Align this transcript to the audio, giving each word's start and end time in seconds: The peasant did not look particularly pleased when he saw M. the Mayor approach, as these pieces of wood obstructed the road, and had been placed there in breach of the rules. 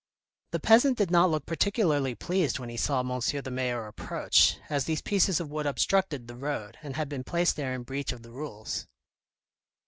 The 0.49 0.59
peasant 0.59 0.97
did 0.97 1.11
not 1.11 1.29
look 1.29 1.45
particularly 1.45 2.15
pleased 2.15 2.57
when 2.57 2.69
he 2.69 2.75
saw 2.75 3.01
M. 3.01 3.09
the 3.19 3.51
Mayor 3.51 3.85
approach, 3.85 4.57
as 4.67 4.85
these 4.85 4.99
pieces 5.03 5.39
of 5.39 5.51
wood 5.51 5.67
obstructed 5.67 6.27
the 6.27 6.35
road, 6.35 6.79
and 6.81 6.95
had 6.95 7.07
been 7.07 7.23
placed 7.23 7.55
there 7.55 7.75
in 7.75 7.83
breach 7.83 8.11
of 8.11 8.23
the 8.23 8.31
rules. 8.31 8.87